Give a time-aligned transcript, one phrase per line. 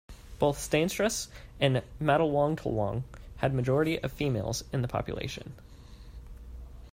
[0.39, 1.27] Both Steynsrus
[1.59, 3.03] and Matlwangtlwang
[3.37, 5.53] had majority of Females in the population.